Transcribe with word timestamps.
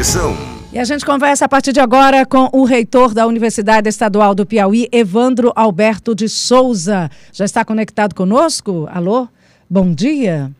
edição. 0.00 0.34
E 0.72 0.78
a 0.78 0.84
gente 0.84 1.04
conversa 1.04 1.44
a 1.44 1.48
partir 1.48 1.74
de 1.74 1.80
agora 1.80 2.24
com 2.24 2.48
o 2.54 2.64
reitor 2.64 3.12
da 3.12 3.26
Universidade 3.26 3.86
Estadual 3.86 4.34
do 4.34 4.46
Piauí, 4.46 4.88
Evandro 4.90 5.52
Alberto 5.54 6.14
de 6.14 6.26
Souza. 6.26 7.10
Já 7.32 7.44
está 7.44 7.66
conectado 7.66 8.14
conosco? 8.14 8.88
Alô? 8.90 9.28
Bom 9.68 9.92
dia. 9.92 10.50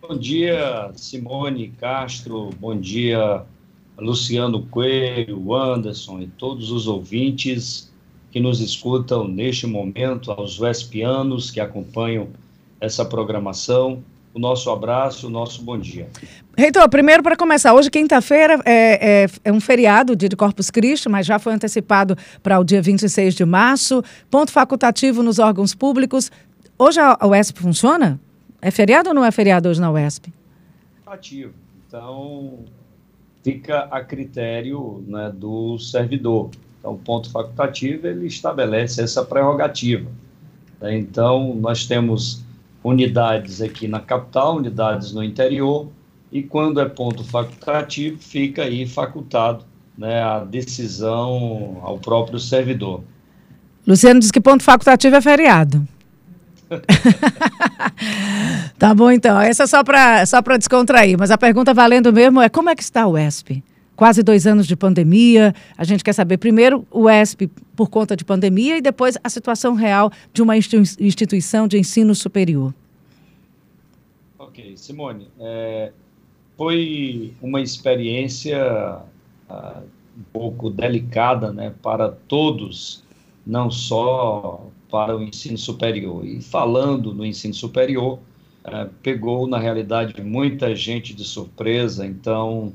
Bom 0.00 0.16
dia, 0.16 0.92
Simone 0.96 1.74
Castro. 1.78 2.50
Bom 2.58 2.74
dia, 2.78 3.42
Luciano 3.98 4.62
Coelho, 4.66 5.54
Anderson 5.54 6.20
e 6.20 6.26
todos 6.26 6.70
os 6.70 6.86
ouvintes 6.86 7.92
que 8.30 8.40
nos 8.40 8.60
escutam 8.60 9.28
neste 9.28 9.66
momento, 9.66 10.32
aos 10.32 10.58
vespianos 10.58 11.50
que 11.50 11.60
acompanham 11.60 12.28
essa 12.80 13.04
programação 13.04 14.02
o 14.34 14.38
nosso 14.40 14.68
abraço, 14.68 15.28
o 15.28 15.30
nosso 15.30 15.62
bom 15.62 15.78
dia. 15.78 16.08
Reitor, 16.58 16.88
primeiro 16.88 17.22
para 17.22 17.36
começar, 17.36 17.72
hoje 17.72 17.88
quinta-feira 17.88 18.60
é, 18.64 19.22
é, 19.22 19.26
é, 19.44 19.52
um 19.52 19.60
feriado, 19.60 20.16
dia 20.16 20.28
de 20.28 20.34
Corpus 20.34 20.70
Christi, 20.70 21.08
mas 21.08 21.24
já 21.24 21.38
foi 21.38 21.54
antecipado 21.54 22.16
para 22.42 22.58
o 22.58 22.64
dia 22.64 22.82
26 22.82 23.34
de 23.34 23.44
março. 23.44 24.02
Ponto 24.28 24.50
facultativo 24.50 25.22
nos 25.22 25.38
órgãos 25.38 25.72
públicos. 25.72 26.32
Hoje 26.76 26.98
a 26.98 27.16
UESP 27.24 27.60
funciona? 27.60 28.20
É 28.60 28.72
feriado 28.72 29.10
ou 29.10 29.14
não 29.14 29.24
é 29.24 29.30
feriado 29.30 29.68
hoje 29.68 29.80
na 29.80 29.92
UESP? 29.92 30.32
Ativo. 31.06 31.52
Então, 31.86 32.64
fica 33.44 33.86
a 33.90 34.02
critério 34.02 35.04
né, 35.06 35.30
do 35.32 35.78
servidor. 35.78 36.50
Então, 36.80 36.94
o 36.94 36.98
ponto 36.98 37.30
facultativo, 37.30 38.08
ele 38.08 38.26
estabelece 38.26 39.00
essa 39.00 39.24
prerrogativa. 39.24 40.10
Então, 40.82 41.54
nós 41.54 41.86
temos 41.86 42.44
unidades 42.84 43.62
aqui 43.62 43.88
na 43.88 43.98
capital, 43.98 44.56
unidades 44.56 45.12
no 45.12 45.24
interior, 45.24 45.88
e 46.30 46.42
quando 46.42 46.80
é 46.80 46.84
ponto 46.84 47.24
facultativo, 47.24 48.18
fica 48.18 48.62
aí 48.62 48.86
facultado 48.86 49.64
né, 49.96 50.22
a 50.22 50.40
decisão 50.40 51.78
ao 51.82 51.98
próprio 51.98 52.38
servidor. 52.38 53.02
Luciano 53.86 54.20
diz 54.20 54.30
que 54.30 54.40
ponto 54.40 54.62
facultativo 54.62 55.16
é 55.16 55.20
feriado. 55.20 55.86
tá 58.78 58.94
bom, 58.94 59.10
então. 59.10 59.40
Essa 59.40 59.64
é 59.64 59.66
só 59.66 59.84
para 59.84 60.24
só 60.26 60.40
descontrair. 60.40 61.16
Mas 61.18 61.30
a 61.30 61.38
pergunta 61.38 61.72
valendo 61.72 62.12
mesmo 62.12 62.40
é 62.40 62.48
como 62.48 62.70
é 62.70 62.74
que 62.74 62.82
está 62.82 63.06
o 63.06 63.16
ESP? 63.16 63.62
Quase 63.94 64.22
dois 64.22 64.46
anos 64.46 64.66
de 64.66 64.74
pandemia. 64.74 65.54
A 65.78 65.84
gente 65.84 66.02
quer 66.02 66.12
saber 66.12 66.38
primeiro 66.38 66.86
o 66.90 67.08
ESP 67.08 67.48
por 67.76 67.88
conta 67.88 68.16
de 68.16 68.24
pandemia 68.24 68.78
e 68.78 68.80
depois 68.80 69.16
a 69.22 69.28
situação 69.28 69.74
real 69.74 70.10
de 70.32 70.42
uma 70.42 70.56
instituição 70.56 71.68
de 71.68 71.78
ensino 71.78 72.14
superior. 72.14 72.74
Ok, 74.54 74.76
Simone, 74.76 75.26
é, 75.40 75.90
foi 76.56 77.34
uma 77.42 77.60
experiência 77.60 79.00
uh, 79.50 79.82
um 80.16 80.22
pouco 80.32 80.70
delicada 80.70 81.52
né, 81.52 81.74
para 81.82 82.08
todos, 82.08 83.02
não 83.44 83.68
só 83.68 84.64
para 84.88 85.16
o 85.16 85.20
ensino 85.20 85.58
superior. 85.58 86.24
E 86.24 86.40
falando 86.40 87.12
no 87.12 87.26
ensino 87.26 87.52
superior, 87.52 88.20
uh, 88.64 88.88
pegou, 89.02 89.48
na 89.48 89.58
realidade, 89.58 90.22
muita 90.22 90.72
gente 90.72 91.14
de 91.14 91.24
surpresa, 91.24 92.06
então 92.06 92.72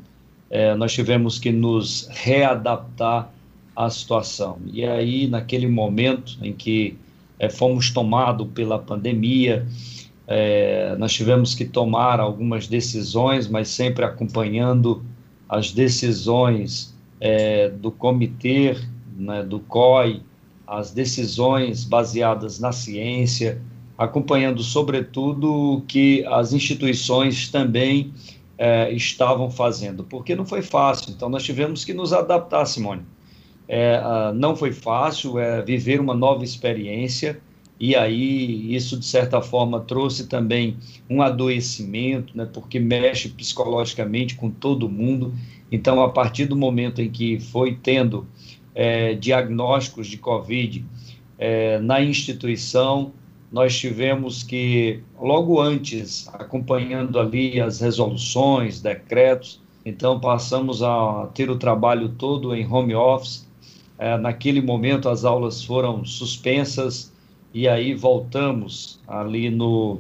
uh, 0.52 0.76
nós 0.78 0.92
tivemos 0.92 1.40
que 1.40 1.50
nos 1.50 2.10
readaptar 2.12 3.32
à 3.74 3.90
situação. 3.90 4.60
E 4.74 4.84
aí, 4.84 5.30
naquele 5.30 5.70
momento 5.70 6.38
em 6.42 6.52
que 6.52 6.98
é, 7.40 7.50
fomos 7.50 7.90
tomados 7.90 8.50
pela 8.54 8.78
pandemia, 8.78 9.66
é, 10.32 10.96
nós 11.00 11.12
tivemos 11.12 11.56
que 11.56 11.66
tomar 11.66 12.20
algumas 12.20 12.68
decisões, 12.68 13.48
mas 13.48 13.68
sempre 13.70 14.06
acompanhando 14.06 15.04
as 15.50 15.72
decisões 15.72 16.96
é, 17.20 17.70
do 17.70 17.90
comitê, 17.90 18.78
né, 19.18 19.42
do 19.42 19.60
COI, 19.60 20.22
as 20.68 20.92
decisões 20.92 21.84
baseadas 21.84 22.60
na 22.60 22.72
ciência, 22.72 23.60
acompanhando, 23.98 24.62
sobretudo, 24.62 25.52
o 25.52 25.82
que 25.82 26.24
as 26.28 26.54
instituições 26.54 27.50
também 27.50 28.14
é, 28.56 28.94
estavam 28.94 29.50
fazendo, 29.50 30.04
porque 30.04 30.36
não 30.36 30.46
foi 30.46 30.62
fácil, 30.62 31.12
então 31.12 31.28
nós 31.28 31.44
tivemos 31.44 31.84
que 31.84 31.92
nos 31.94 32.14
adaptar, 32.14 32.68
Simone. 32.68 33.02
É, 33.68 34.00
não 34.36 34.56
foi 34.56 34.72
fácil 34.72 35.40
é, 35.40 35.64
viver 35.64 36.00
uma 36.00 36.14
nova 36.14 36.44
experiência, 36.44 37.42
e 37.80 37.96
aí 37.96 38.76
isso 38.76 39.00
de 39.00 39.06
certa 39.06 39.42
forma 39.42 39.80
trouxe 39.80 40.28
também 40.28 40.76
um 41.10 41.22
adoecimento, 41.22 42.36
né, 42.36 42.46
porque 42.52 42.78
mexe 42.78 43.30
psicologicamente 43.30 44.36
com 44.36 44.50
todo 44.50 44.90
mundo. 44.90 45.34
Então, 45.72 46.02
a 46.02 46.10
partir 46.10 46.46
do 46.46 46.58
momento 46.58 47.02
em 47.02 47.10
que 47.10 47.40
foi 47.40 47.76
tendo 47.82 48.28
é, 48.76 49.14
diagnósticos 49.14 50.08
de 50.08 50.18
Covid 50.18 50.84
é, 51.38 51.80
na 51.80 52.02
instituição, 52.02 53.14
nós 53.52 53.78
tivemos 53.78 54.44
que, 54.44 55.00
logo 55.20 55.60
antes, 55.62 56.28
acompanhando 56.34 57.18
ali 57.18 57.62
as 57.62 57.80
resoluções, 57.80 58.82
decretos, 58.82 59.62
então 59.86 60.20
passamos 60.20 60.84
a 60.84 61.30
ter 61.34 61.50
o 61.50 61.58
trabalho 61.58 62.10
todo 62.10 62.54
em 62.54 62.68
home 62.68 62.94
office. 62.94 63.48
É, 63.98 64.18
naquele 64.18 64.62
momento, 64.62 65.10
as 65.10 65.24
aulas 65.24 65.64
foram 65.64 66.06
suspensas 66.06 67.12
e 67.54 67.68
aí 67.68 67.94
voltamos 67.94 69.00
ali 69.08 69.50
no 69.50 70.00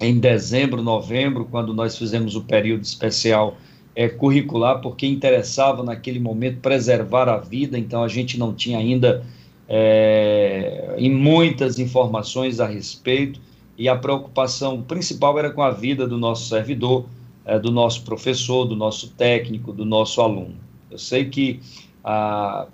em 0.00 0.18
dezembro, 0.18 0.82
novembro, 0.82 1.46
quando 1.50 1.72
nós 1.72 1.96
fizemos 1.96 2.36
o 2.36 2.42
período 2.42 2.82
especial 2.82 3.56
é, 3.94 4.08
curricular, 4.08 4.80
porque 4.80 5.06
interessava 5.06 5.82
naquele 5.82 6.18
momento 6.18 6.60
preservar 6.60 7.28
a 7.28 7.38
vida, 7.38 7.78
então 7.78 8.02
a 8.02 8.08
gente 8.08 8.38
não 8.38 8.52
tinha 8.52 8.78
ainda 8.78 9.24
é, 9.68 10.94
em 10.98 11.10
muitas 11.10 11.78
informações 11.78 12.60
a 12.60 12.66
respeito, 12.66 13.40
e 13.78 13.88
a 13.88 13.96
preocupação 13.96 14.82
principal 14.82 15.38
era 15.38 15.50
com 15.50 15.62
a 15.62 15.70
vida 15.70 16.06
do 16.06 16.18
nosso 16.18 16.48
servidor, 16.48 17.06
é, 17.44 17.58
do 17.58 17.70
nosso 17.70 18.02
professor, 18.02 18.66
do 18.66 18.76
nosso 18.76 19.10
técnico, 19.12 19.72
do 19.72 19.84
nosso 19.84 20.20
aluno. 20.20 20.56
Eu 20.90 20.98
sei 20.98 21.26
que 21.26 21.60
a, 22.04 22.66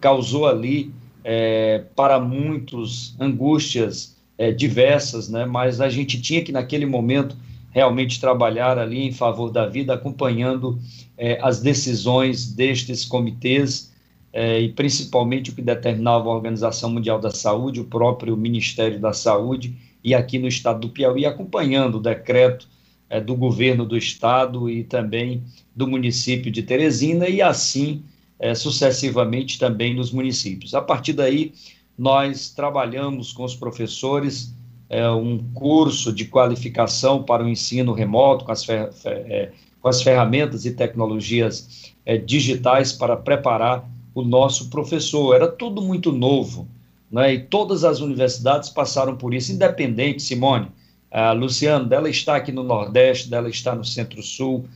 causou 0.00 0.46
ali 0.46 0.92
é, 1.24 1.84
para 1.94 2.18
muitos 2.20 3.16
angústias 3.20 4.16
é, 4.36 4.52
diversas, 4.52 5.28
né? 5.28 5.44
mas 5.44 5.80
a 5.80 5.88
gente 5.88 6.20
tinha 6.20 6.42
que, 6.42 6.52
naquele 6.52 6.86
momento, 6.86 7.36
realmente 7.70 8.20
trabalhar 8.20 8.78
ali 8.78 9.06
em 9.06 9.12
favor 9.12 9.50
da 9.50 9.66
vida, 9.66 9.94
acompanhando 9.94 10.78
é, 11.16 11.38
as 11.42 11.60
decisões 11.60 12.52
destes 12.52 13.04
comitês 13.04 13.92
é, 14.32 14.60
e 14.60 14.68
principalmente 14.70 15.50
o 15.50 15.54
que 15.54 15.62
determinava 15.62 16.28
a 16.28 16.34
Organização 16.34 16.90
Mundial 16.90 17.18
da 17.18 17.30
Saúde, 17.30 17.80
o 17.80 17.84
próprio 17.84 18.36
Ministério 18.36 18.98
da 19.00 19.12
Saúde, 19.12 19.76
e 20.02 20.14
aqui 20.14 20.38
no 20.38 20.46
estado 20.46 20.80
do 20.80 20.88
Piauí, 20.90 21.26
acompanhando 21.26 21.96
o 21.96 22.00
decreto 22.00 22.68
é, 23.10 23.20
do 23.20 23.34
governo 23.34 23.84
do 23.84 23.96
estado 23.96 24.70
e 24.70 24.84
também 24.84 25.42
do 25.74 25.86
município 25.86 26.50
de 26.50 26.62
Teresina, 26.62 27.28
e 27.28 27.42
assim 27.42 28.02
é, 28.38 28.54
sucessivamente 28.54 29.58
também 29.58 29.94
nos 29.94 30.12
municípios. 30.12 30.74
A 30.74 30.80
partir 30.80 31.12
daí, 31.12 31.52
nós 31.98 32.50
trabalhamos 32.50 33.32
com 33.32 33.44
os 33.44 33.56
professores 33.56 34.54
é, 34.88 35.08
um 35.10 35.38
curso 35.52 36.12
de 36.12 36.24
qualificação 36.24 37.22
para 37.22 37.44
o 37.44 37.48
ensino 37.48 37.92
remoto, 37.92 38.44
com 38.44 38.52
as, 38.52 38.64
fer 38.64 38.90
é, 39.04 39.50
com 39.80 39.88
as 39.88 40.02
ferramentas 40.02 40.64
e 40.64 40.72
tecnologias 40.72 41.92
é, 42.06 42.16
digitais 42.16 42.92
para 42.92 43.16
preparar 43.16 43.88
o 44.14 44.22
nosso 44.22 44.70
professor. 44.70 45.34
Era 45.34 45.48
tudo 45.48 45.82
muito 45.82 46.10
novo, 46.10 46.66
né? 47.10 47.34
e 47.34 47.38
todas 47.40 47.84
as 47.84 48.00
universidades 48.00 48.70
passaram 48.70 49.16
por 49.16 49.34
isso, 49.34 49.52
independente, 49.52 50.22
Simone. 50.22 50.68
A 51.10 51.32
Luciano, 51.32 51.86
dela 51.86 52.08
está 52.08 52.36
aqui 52.36 52.52
no 52.52 52.62
Nordeste, 52.62 53.30
dela 53.30 53.48
está 53.48 53.74
no 53.74 53.84
Centro-Sul, 53.84 54.66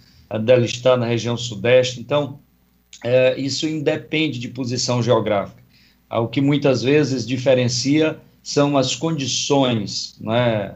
dela 0.44 0.64
está 0.64 0.96
na 0.96 1.04
região 1.04 1.36
Sudeste. 1.36 2.00
Então, 2.00 2.38
é, 3.04 3.38
isso 3.40 3.66
independe 3.66 4.38
de 4.38 4.48
posição 4.48 5.02
geográfica. 5.02 5.62
O 6.10 6.28
que 6.28 6.40
muitas 6.40 6.82
vezes 6.82 7.26
diferencia 7.26 8.18
são 8.42 8.76
as 8.76 8.94
condições, 8.94 10.16
né? 10.20 10.74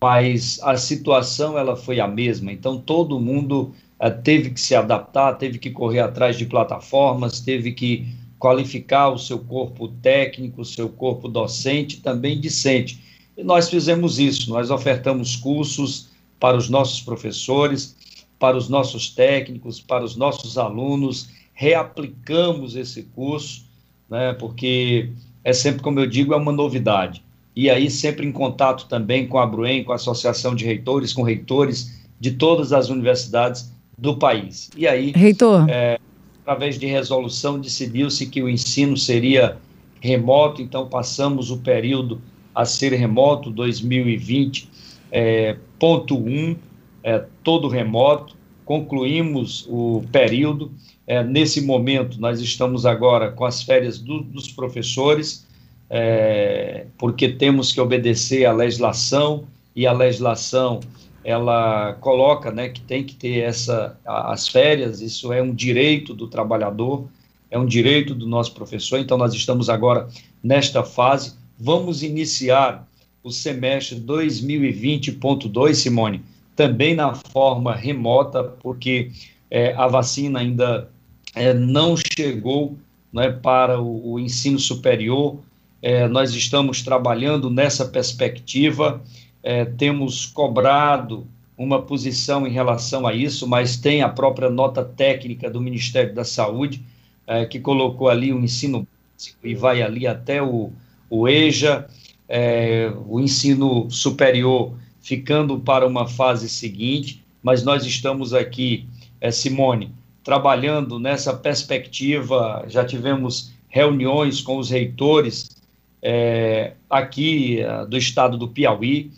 mas 0.00 0.58
a 0.62 0.76
situação 0.76 1.58
ela 1.58 1.76
foi 1.76 2.00
a 2.00 2.06
mesma. 2.06 2.52
Então 2.52 2.78
todo 2.78 3.20
mundo 3.20 3.74
uh, 4.00 4.22
teve 4.22 4.50
que 4.50 4.60
se 4.60 4.74
adaptar, 4.74 5.34
teve 5.34 5.58
que 5.58 5.70
correr 5.70 6.00
atrás 6.00 6.36
de 6.36 6.46
plataformas, 6.46 7.40
teve 7.40 7.72
que 7.72 8.06
qualificar 8.38 9.08
o 9.08 9.18
seu 9.18 9.38
corpo 9.38 9.88
técnico, 9.88 10.62
o 10.62 10.64
seu 10.64 10.88
corpo 10.88 11.28
docente, 11.28 12.00
também 12.00 12.40
discente. 12.40 13.02
E 13.36 13.42
nós 13.42 13.68
fizemos 13.68 14.18
isso. 14.18 14.50
Nós 14.50 14.70
ofertamos 14.70 15.36
cursos 15.36 16.08
para 16.38 16.56
os 16.56 16.68
nossos 16.68 17.00
professores, 17.00 17.96
para 18.38 18.56
os 18.56 18.68
nossos 18.68 19.10
técnicos, 19.10 19.80
para 19.80 20.04
os 20.04 20.14
nossos 20.14 20.56
alunos 20.56 21.28
reaplicamos 21.58 22.76
esse 22.76 23.02
curso, 23.02 23.64
né, 24.08 24.32
porque 24.34 25.10
é 25.42 25.52
sempre, 25.52 25.82
como 25.82 25.98
eu 25.98 26.06
digo, 26.06 26.32
é 26.32 26.36
uma 26.36 26.52
novidade. 26.52 27.20
E 27.56 27.68
aí, 27.68 27.90
sempre 27.90 28.24
em 28.24 28.30
contato 28.30 28.86
também 28.86 29.26
com 29.26 29.40
a 29.40 29.46
Bruen, 29.46 29.82
com 29.82 29.90
a 29.90 29.96
Associação 29.96 30.54
de 30.54 30.64
Reitores, 30.64 31.12
com 31.12 31.24
reitores 31.24 32.00
de 32.20 32.30
todas 32.30 32.72
as 32.72 32.90
universidades, 32.90 33.72
do 33.98 34.16
país. 34.16 34.70
E 34.76 34.86
aí, 34.86 35.10
Reitor. 35.10 35.68
É, 35.68 35.98
através 36.42 36.78
de 36.78 36.86
resolução, 36.86 37.58
decidiu-se 37.58 38.26
que 38.26 38.40
o 38.40 38.48
ensino 38.48 38.96
seria 38.96 39.56
remoto, 40.00 40.62
então 40.62 40.88
passamos 40.88 41.50
o 41.50 41.58
período 41.58 42.22
a 42.54 42.64
ser 42.64 42.92
remoto, 42.92 43.50
2020, 43.50 44.70
é, 45.10 45.56
ponto 45.76 46.16
1, 46.16 46.54
é, 47.02 47.24
todo 47.42 47.66
remoto, 47.66 48.37
concluímos 48.68 49.66
o 49.66 50.04
período, 50.12 50.70
é, 51.06 51.24
nesse 51.24 51.62
momento 51.62 52.20
nós 52.20 52.38
estamos 52.38 52.84
agora 52.84 53.32
com 53.32 53.46
as 53.46 53.62
férias 53.62 53.98
do, 53.98 54.20
dos 54.20 54.52
professores, 54.52 55.46
é, 55.88 56.84
porque 56.98 57.30
temos 57.30 57.72
que 57.72 57.80
obedecer 57.80 58.44
à 58.44 58.52
legislação, 58.52 59.44
e 59.74 59.86
a 59.86 59.92
legislação 59.92 60.80
ela 61.24 61.94
coloca 61.94 62.50
né, 62.50 62.68
que 62.68 62.82
tem 62.82 63.02
que 63.02 63.14
ter 63.14 63.38
essa, 63.38 63.98
as 64.04 64.48
férias, 64.48 65.00
isso 65.00 65.32
é 65.32 65.40
um 65.40 65.54
direito 65.54 66.12
do 66.12 66.28
trabalhador, 66.28 67.08
é 67.50 67.58
um 67.58 67.64
direito 67.64 68.14
do 68.14 68.26
nosso 68.26 68.52
professor, 68.52 68.98
então 68.98 69.16
nós 69.16 69.32
estamos 69.32 69.70
agora 69.70 70.08
nesta 70.42 70.82
fase, 70.82 71.32
vamos 71.58 72.02
iniciar 72.02 72.86
o 73.24 73.30
semestre 73.30 73.98
2020.2, 73.98 75.72
Simone, 75.72 76.22
também 76.58 76.92
na 76.92 77.14
forma 77.14 77.72
remota, 77.72 78.42
porque 78.42 79.12
é, 79.48 79.72
a 79.74 79.86
vacina 79.86 80.40
ainda 80.40 80.90
é, 81.32 81.54
não 81.54 81.94
chegou 81.96 82.76
né, 83.12 83.30
para 83.30 83.80
o, 83.80 84.14
o, 84.14 84.18
ensino 84.18 84.58
superior, 84.58 85.38
é, 85.80 86.08
nós 86.08 86.34
estamos 86.34 86.82
trabalhando 86.82 87.48
nessa 87.48 87.84
perspectiva, 87.86 89.00
é, 89.40 89.66
temos 89.66 90.26
cobrado 90.26 91.28
uma 91.56 91.80
posição 91.80 92.44
em 92.44 92.50
relação 92.50 93.06
a 93.06 93.14
isso, 93.14 93.46
mas 93.46 93.76
tem 93.76 94.02
a 94.02 94.08
própria 94.08 94.50
nota 94.50 94.84
técnica 94.84 95.48
do 95.48 95.60
Ministério 95.60 96.12
da 96.12 96.24
Saúde, 96.24 96.82
é, 97.24 97.46
que 97.46 97.60
colocou 97.60 98.08
ali 98.08 98.32
o 98.32 98.40
ensino 98.40 98.84
básico 99.14 99.46
e 99.46 99.54
vai 99.54 99.80
ali 99.80 100.08
até 100.08 100.42
o, 100.42 100.72
o 101.08 101.28
EJA, 101.28 101.86
é, 102.28 102.92
o 103.06 103.20
ensino 103.20 103.88
superior 103.88 104.72
ficando 105.08 105.58
para 105.58 105.86
uma 105.86 106.06
fase 106.06 106.50
seguinte, 106.50 107.24
mas 107.42 107.64
nós 107.64 107.86
estamos 107.86 108.34
aqui, 108.34 108.86
é, 109.18 109.30
Simone, 109.30 109.90
trabalhando 110.22 110.98
nessa 110.98 111.32
perspectiva, 111.32 112.66
já 112.68 112.84
tivemos 112.84 113.54
reuniões 113.68 114.42
com 114.42 114.58
os 114.58 114.68
reitores 114.68 115.56
é, 116.02 116.74
aqui 116.90 117.60
é, 117.60 117.86
do 117.86 117.96
estado 117.96 118.36
do 118.36 118.48
Piauí, 118.48 119.10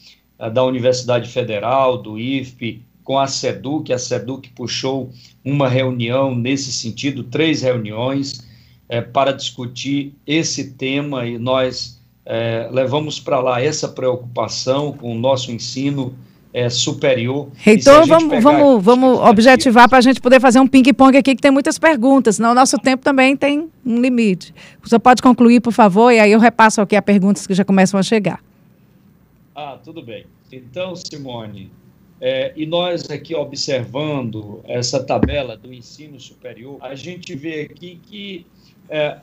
da 0.54 0.64
Universidade 0.64 1.28
Federal, 1.28 1.98
do 1.98 2.18
IFP, 2.18 2.80
com 3.04 3.18
a 3.18 3.26
SEDUC, 3.26 3.92
a 3.92 3.98
SEDUC 3.98 4.48
puxou 4.50 5.10
uma 5.44 5.68
reunião 5.68 6.34
nesse 6.34 6.72
sentido, 6.72 7.24
três 7.24 7.60
reuniões, 7.60 8.48
é, 8.88 9.02
para 9.02 9.32
discutir 9.32 10.14
esse 10.26 10.72
tema 10.72 11.26
e 11.26 11.36
nós 11.36 11.99
é, 12.32 12.68
levamos 12.70 13.18
para 13.18 13.40
lá 13.40 13.60
essa 13.60 13.88
preocupação 13.88 14.92
com 14.92 15.10
o 15.10 15.18
nosso 15.18 15.50
ensino 15.50 16.14
é, 16.54 16.70
superior. 16.70 17.48
Reitor, 17.56 18.06
vamos, 18.06 18.40
vamos, 18.40 18.84
vamos 18.84 19.18
objetivar 19.18 19.88
para 19.88 19.98
a 19.98 20.00
gente 20.00 20.20
poder 20.20 20.40
fazer 20.40 20.60
um 20.60 20.66
ping-pong 20.68 21.16
aqui, 21.18 21.34
que 21.34 21.42
tem 21.42 21.50
muitas 21.50 21.76
perguntas, 21.76 22.36
senão 22.36 22.52
o 22.52 22.54
nosso 22.54 22.78
tempo 22.78 23.02
também 23.02 23.36
tem 23.36 23.68
um 23.84 24.00
limite. 24.00 24.54
Você 24.80 24.96
pode 24.96 25.20
concluir, 25.20 25.58
por 25.58 25.72
favor, 25.72 26.12
e 26.12 26.20
aí 26.20 26.30
eu 26.30 26.38
repasso 26.38 26.80
aqui 26.80 26.94
as 26.94 27.04
perguntas 27.04 27.48
que 27.48 27.54
já 27.54 27.64
começam 27.64 27.98
a 27.98 28.02
chegar. 28.04 28.40
Ah, 29.52 29.76
tudo 29.82 30.00
bem. 30.00 30.24
Então, 30.52 30.94
Simone, 30.94 31.72
é, 32.20 32.52
e 32.54 32.64
nós 32.64 33.10
aqui 33.10 33.34
observando 33.34 34.60
essa 34.68 35.02
tabela 35.02 35.56
do 35.56 35.74
ensino 35.74 36.20
superior, 36.20 36.78
a 36.80 36.94
gente 36.94 37.34
vê 37.34 37.62
aqui 37.62 37.98
que 38.00 38.46
é, 38.88 39.18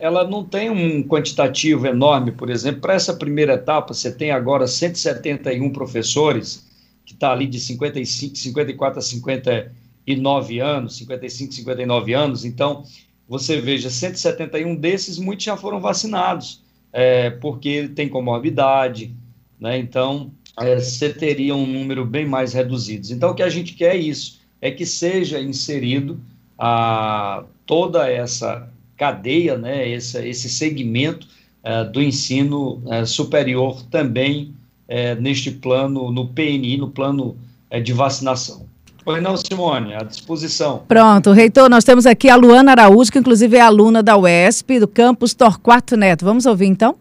ela 0.00 0.28
não 0.28 0.44
tem 0.44 0.70
um 0.70 1.02
quantitativo 1.02 1.86
enorme, 1.86 2.32
por 2.32 2.50
exemplo, 2.50 2.80
para 2.80 2.94
essa 2.94 3.14
primeira 3.14 3.54
etapa, 3.54 3.94
você 3.94 4.12
tem 4.12 4.30
agora 4.30 4.66
171 4.66 5.70
professores, 5.70 6.66
que 7.04 7.14
está 7.14 7.32
ali 7.32 7.46
de 7.46 7.58
55, 7.58 8.36
54 8.36 8.98
a 8.98 9.02
59 9.02 10.60
anos, 10.60 10.96
55, 10.96 11.54
59 11.54 12.14
anos, 12.14 12.44
então 12.44 12.84
você 13.28 13.60
veja, 13.60 13.90
171 13.90 14.74
desses, 14.76 15.18
muitos 15.18 15.44
já 15.44 15.56
foram 15.56 15.80
vacinados, 15.80 16.62
é, 16.92 17.30
porque 17.30 17.88
tem 17.88 18.08
comorbidade, 18.08 19.14
né? 19.60 19.78
Então, 19.78 20.30
é, 20.58 20.80
você 20.80 21.12
teria 21.12 21.54
um 21.54 21.66
número 21.66 22.06
bem 22.06 22.26
mais 22.26 22.52
reduzido. 22.52 23.12
Então, 23.12 23.30
o 23.30 23.34
que 23.34 23.42
a 23.42 23.50
gente 23.50 23.74
quer 23.74 23.94
é 23.94 23.98
isso, 23.98 24.40
é 24.60 24.70
que 24.70 24.86
seja 24.86 25.40
inserido 25.40 26.18
a 26.58 27.44
toda 27.66 28.10
essa 28.10 28.68
cadeia, 28.98 29.56
né, 29.56 29.88
esse, 29.88 30.18
esse 30.28 30.48
segmento 30.50 31.26
uh, 31.64 31.90
do 31.90 32.02
ensino 32.02 32.82
uh, 32.84 33.06
superior 33.06 33.82
também 33.84 34.52
uh, 34.88 35.20
neste 35.20 35.52
plano, 35.52 36.10
no 36.10 36.26
PNI, 36.26 36.76
no 36.76 36.90
plano 36.90 37.36
de 37.82 37.92
vacinação. 37.92 38.66
Pois 39.04 39.22
não, 39.22 39.36
Simone, 39.36 39.94
à 39.94 39.98
disposição. 39.98 40.84
Pronto, 40.88 41.32
reitor, 41.32 41.68
nós 41.68 41.84
temos 41.84 42.06
aqui 42.06 42.30
a 42.30 42.36
Luana 42.36 42.72
Araújo, 42.72 43.12
que 43.12 43.18
inclusive 43.18 43.58
é 43.58 43.60
aluna 43.60 44.02
da 44.02 44.16
UESP, 44.16 44.80
do 44.80 44.88
campus 44.88 45.34
Torquato 45.34 45.96
Neto. 45.98 46.24
Vamos 46.24 46.46
ouvir 46.46 46.66
então? 46.66 46.96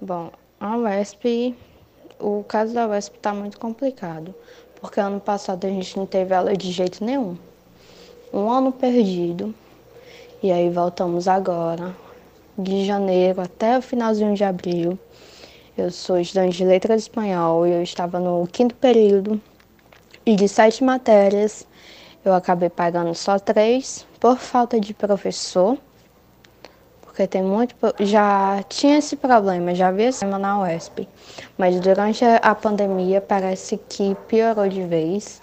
Bom, 0.00 0.30
a 0.60 0.76
UESP, 0.76 1.54
o 2.20 2.44
caso 2.44 2.72
da 2.72 2.86
UESP 2.86 3.16
está 3.16 3.34
muito 3.34 3.58
complicado, 3.58 4.32
porque 4.80 5.00
ano 5.00 5.18
passado 5.18 5.64
a 5.64 5.68
gente 5.68 5.96
não 5.96 6.06
teve 6.06 6.32
aula 6.32 6.56
de 6.56 6.70
jeito 6.70 7.04
nenhum. 7.04 7.36
Um 8.32 8.48
ano 8.48 8.70
perdido, 8.70 9.52
e 10.42 10.50
aí 10.50 10.68
voltamos 10.68 11.28
agora, 11.28 11.94
de 12.58 12.84
janeiro 12.84 13.40
até 13.40 13.78
o 13.78 13.82
finalzinho 13.82 14.34
de 14.34 14.42
abril. 14.42 14.98
Eu 15.78 15.90
sou 15.90 16.18
estudante 16.18 16.56
de 16.56 16.64
letras 16.64 17.02
espanhol 17.02 17.64
e 17.64 17.70
eu 17.70 17.82
estava 17.82 18.18
no 18.18 18.44
quinto 18.48 18.74
período. 18.74 19.40
E 20.26 20.34
de 20.34 20.48
sete 20.48 20.82
matérias, 20.82 21.66
eu 22.24 22.34
acabei 22.34 22.68
pagando 22.68 23.14
só 23.14 23.38
três 23.38 24.04
por 24.18 24.36
falta 24.36 24.80
de 24.80 24.92
professor. 24.92 25.78
Porque 27.00 27.26
tem 27.26 27.42
muito. 27.42 27.74
Já 28.00 28.64
tinha 28.68 28.98
esse 28.98 29.16
problema, 29.16 29.74
já 29.74 29.88
havia 29.88 30.08
esse 30.08 30.20
problema 30.20 30.40
na 30.40 30.62
UESP. 30.62 31.08
Mas 31.56 31.78
durante 31.78 32.24
a 32.24 32.54
pandemia 32.54 33.20
parece 33.20 33.76
que 33.76 34.16
piorou 34.26 34.68
de 34.68 34.82
vez. 34.82 35.40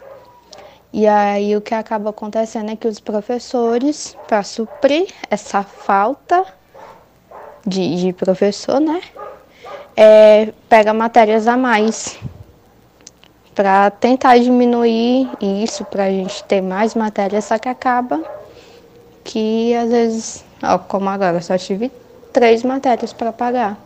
E 0.92 1.08
aí 1.08 1.56
o 1.56 1.62
que 1.62 1.74
acaba 1.74 2.10
acontecendo 2.10 2.72
é 2.72 2.76
que 2.76 2.88
os 2.88 3.00
professores, 3.00 4.18
para 4.28 4.42
suprir 4.44 5.08
essa 5.30 5.62
falta 5.64 6.44
de, 7.66 7.96
de 7.96 8.14
professor, 8.14 8.80
né, 8.80 9.02
é, 9.96 10.52
pega 10.68 10.94
matérias 10.94 11.48
a 11.48 11.56
mais 11.56 12.20
para 13.54 13.92
tentar 13.92 14.38
diminuir 14.40 15.30
isso, 15.42 15.84
para 15.86 16.06
a 16.06 16.10
gente 16.10 16.44
ter 16.46 16.62
mais 16.62 16.96
matérias, 16.96 17.46
só 17.46 17.58
que 17.58 17.68
acaba 17.68 18.24
que 19.24 19.76
às 19.76 19.90
vezes, 19.92 20.46
ó, 20.64 20.78
como 20.78 21.10
agora, 21.10 21.42
só 21.42 21.58
tive 21.58 21.92
três 22.32 22.64
matérias 22.64 23.12
para 23.12 23.34
pagar. 23.34 23.78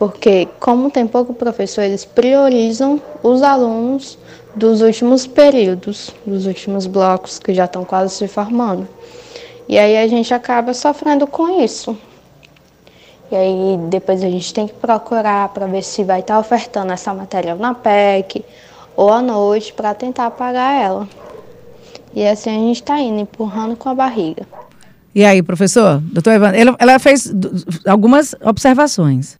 Porque, 0.00 0.48
como 0.58 0.90
tem 0.90 1.06
pouco 1.06 1.34
professor, 1.34 1.82
eles 1.82 2.06
priorizam 2.06 2.98
os 3.22 3.42
alunos 3.42 4.18
dos 4.56 4.80
últimos 4.80 5.26
períodos, 5.26 6.14
dos 6.24 6.46
últimos 6.46 6.86
blocos 6.86 7.38
que 7.38 7.52
já 7.52 7.66
estão 7.66 7.84
quase 7.84 8.14
se 8.14 8.26
formando. 8.26 8.88
E 9.68 9.78
aí 9.78 9.98
a 9.98 10.08
gente 10.08 10.32
acaba 10.32 10.72
sofrendo 10.72 11.26
com 11.26 11.62
isso. 11.62 11.98
E 13.30 13.36
aí 13.36 13.78
depois 13.90 14.24
a 14.24 14.30
gente 14.30 14.54
tem 14.54 14.66
que 14.66 14.72
procurar 14.72 15.50
para 15.50 15.66
ver 15.66 15.84
se 15.84 16.02
vai 16.02 16.20
estar 16.20 16.32
tá 16.32 16.40
ofertando 16.40 16.94
essa 16.94 17.12
matéria 17.12 17.54
na 17.54 17.74
PEC 17.74 18.42
ou 18.96 19.12
à 19.12 19.20
noite 19.20 19.74
para 19.74 19.92
tentar 19.92 20.30
pagar 20.30 20.82
ela. 20.82 21.06
E 22.14 22.26
assim 22.26 22.48
a 22.48 22.54
gente 22.54 22.76
está 22.76 22.98
indo, 22.98 23.20
empurrando 23.20 23.76
com 23.76 23.90
a 23.90 23.94
barriga. 23.94 24.46
E 25.14 25.26
aí, 25.26 25.42
professor, 25.42 26.00
doutor 26.00 26.32
Evandro, 26.32 26.58
ela, 26.58 26.76
ela 26.78 26.98
fez 26.98 27.30
algumas 27.84 28.34
observações. 28.42 29.38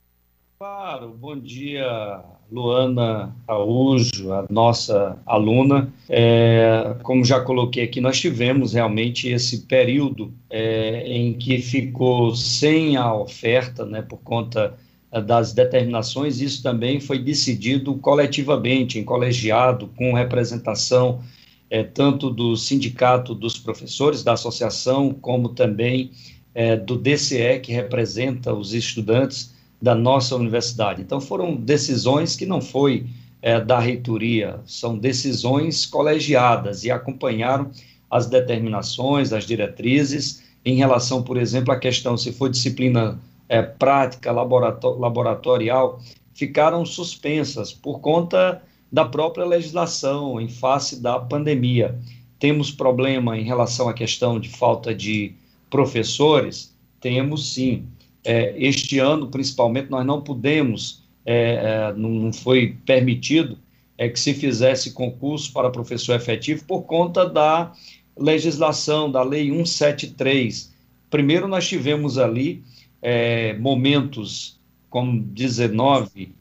Claro, 0.62 1.16
bom 1.18 1.38
dia, 1.38 2.22
Luana 2.52 3.34
Araújo, 3.48 4.30
a 4.30 4.44
nossa 4.50 5.16
aluna. 5.24 5.90
É, 6.06 6.96
como 7.02 7.24
já 7.24 7.40
coloquei 7.40 7.84
aqui, 7.84 7.98
nós 7.98 8.20
tivemos 8.20 8.74
realmente 8.74 9.26
esse 9.26 9.62
período 9.62 10.30
é, 10.50 11.10
em 11.10 11.32
que 11.32 11.62
ficou 11.62 12.36
sem 12.36 12.94
a 12.98 13.14
oferta, 13.14 13.86
né, 13.86 14.02
por 14.02 14.18
conta 14.18 14.74
é, 15.10 15.18
das 15.22 15.54
determinações, 15.54 16.42
isso 16.42 16.62
também 16.62 17.00
foi 17.00 17.18
decidido 17.18 17.94
coletivamente, 17.94 18.98
em 18.98 19.02
colegiado, 19.02 19.88
com 19.96 20.12
representação 20.12 21.22
é, 21.70 21.82
tanto 21.82 22.28
do 22.28 22.54
sindicato 22.54 23.34
dos 23.34 23.56
professores, 23.56 24.22
da 24.22 24.34
associação, 24.34 25.14
como 25.14 25.48
também 25.48 26.10
é, 26.54 26.76
do 26.76 26.98
DCE, 26.98 27.60
que 27.62 27.72
representa 27.72 28.52
os 28.52 28.74
estudantes 28.74 29.58
da 29.80 29.94
nossa 29.94 30.36
universidade. 30.36 31.00
Então, 31.00 31.20
foram 31.20 31.56
decisões 31.56 32.36
que 32.36 32.44
não 32.44 32.60
foi 32.60 33.06
é, 33.40 33.60
da 33.60 33.78
reitoria, 33.78 34.60
são 34.66 34.98
decisões 34.98 35.86
colegiadas 35.86 36.84
e 36.84 36.90
acompanharam 36.90 37.70
as 38.10 38.26
determinações, 38.26 39.32
as 39.32 39.46
diretrizes, 39.46 40.42
em 40.64 40.76
relação, 40.76 41.22
por 41.22 41.36
exemplo, 41.36 41.72
à 41.72 41.78
questão 41.78 42.16
se 42.16 42.32
for 42.32 42.50
disciplina 42.50 43.18
é, 43.48 43.62
prática, 43.62 44.30
laboratorial, 44.30 46.00
ficaram 46.34 46.84
suspensas 46.84 47.72
por 47.72 48.00
conta 48.00 48.62
da 48.92 49.04
própria 49.04 49.46
legislação 49.46 50.40
em 50.40 50.48
face 50.48 51.00
da 51.00 51.18
pandemia. 51.18 51.98
Temos 52.38 52.70
problema 52.70 53.38
em 53.38 53.44
relação 53.44 53.88
à 53.88 53.94
questão 53.94 54.40
de 54.40 54.48
falta 54.48 54.94
de 54.94 55.34
professores? 55.68 56.74
Temos 57.00 57.52
sim. 57.52 57.86
É, 58.24 58.54
este 58.56 58.98
ano, 58.98 59.28
principalmente, 59.28 59.90
nós 59.90 60.04
não 60.04 60.20
pudemos, 60.20 61.02
é, 61.24 61.54
é, 61.54 61.92
não, 61.94 62.32
foi 62.32 62.76
permitido 62.84 63.58
é, 63.96 64.08
que 64.08 64.18
se 64.18 64.34
fizesse 64.34 64.92
concurso 64.92 65.52
para 65.52 65.70
professor 65.70 66.14
efetivo 66.14 66.64
por 66.64 66.82
conta 66.82 67.28
da 67.28 67.72
legislação, 68.16 69.10
da 69.10 69.22
Lei 69.22 69.50
173. 69.50 70.72
Primeiro, 71.08 71.48
nós 71.48 71.66
tivemos 71.66 72.18
ali 72.18 72.62
é, 73.00 73.54
momentos 73.54 74.58
como 74.88 75.20
19 75.20 76.34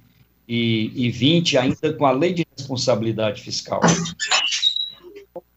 e, 0.48 0.92
e 0.96 1.10
20, 1.10 1.58
ainda 1.58 1.94
com 1.94 2.06
a 2.06 2.12
Lei 2.12 2.34
de 2.34 2.46
Responsabilidade 2.58 3.42
Fiscal 3.42 3.82